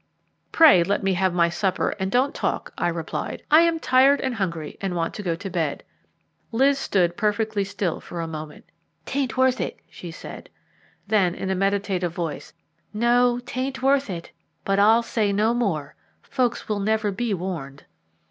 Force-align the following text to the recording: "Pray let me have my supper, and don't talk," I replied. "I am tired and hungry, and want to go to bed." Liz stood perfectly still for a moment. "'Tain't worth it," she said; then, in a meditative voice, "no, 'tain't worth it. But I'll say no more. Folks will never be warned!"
"Pray 0.51 0.81
let 0.81 1.03
me 1.03 1.13
have 1.13 1.31
my 1.31 1.47
supper, 1.47 1.89
and 1.99 2.11
don't 2.11 2.33
talk," 2.33 2.73
I 2.75 2.87
replied. 2.87 3.43
"I 3.51 3.61
am 3.61 3.79
tired 3.79 4.19
and 4.19 4.33
hungry, 4.33 4.75
and 4.81 4.95
want 4.95 5.13
to 5.13 5.21
go 5.21 5.35
to 5.35 5.47
bed." 5.47 5.83
Liz 6.51 6.79
stood 6.79 7.15
perfectly 7.15 7.63
still 7.63 7.99
for 7.99 8.19
a 8.19 8.27
moment. 8.27 8.65
"'Tain't 9.05 9.37
worth 9.37 9.61
it," 9.61 9.77
she 9.91 10.09
said; 10.09 10.49
then, 11.05 11.35
in 11.35 11.51
a 11.51 11.55
meditative 11.55 12.15
voice, 12.15 12.51
"no, 12.91 13.37
'tain't 13.45 13.83
worth 13.83 14.09
it. 14.09 14.31
But 14.65 14.79
I'll 14.79 15.03
say 15.03 15.31
no 15.31 15.53
more. 15.53 15.93
Folks 16.23 16.67
will 16.67 16.79
never 16.79 17.11
be 17.11 17.35
warned!" 17.35 17.85